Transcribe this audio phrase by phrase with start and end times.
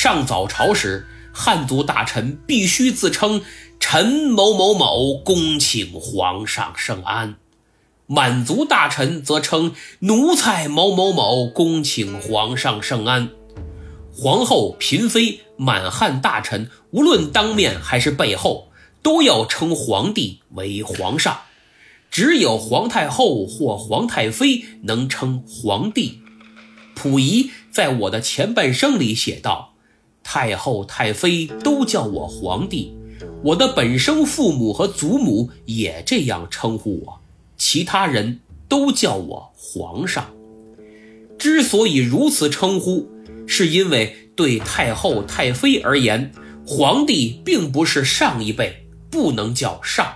[0.00, 3.42] 上早朝时，汉族大臣必须自称
[3.80, 7.34] 臣某某某，恭请皇上圣安；
[8.06, 13.30] 满族大臣则称奴才某某某，恭请皇上圣安。
[14.12, 18.68] 皇后、嫔妃、满汉大臣，无论当面还是背后，
[19.02, 21.40] 都要称皇帝为皇上。
[22.08, 26.20] 只有皇太后或皇太妃能称皇帝。
[26.94, 29.74] 溥仪在我的前半生里写道
[30.30, 32.94] ：“太后、太妃都叫我皇帝，
[33.42, 37.20] 我的本生父母和祖母也这样称呼我，
[37.56, 40.30] 其他人都叫我皇上。
[41.38, 43.08] 之所以如此称呼，
[43.46, 46.30] 是因为对太后、太妃而言，
[46.66, 50.12] 皇帝并不是上一辈，不能叫上。”